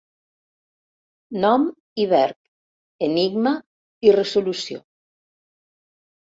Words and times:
Nom 1.43 1.67
i 2.03 2.07
verb, 2.13 2.37
enigma 3.09 3.53
i 4.09 4.15
resolució. 4.17 4.83